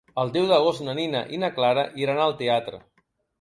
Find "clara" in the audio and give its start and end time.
1.59-1.85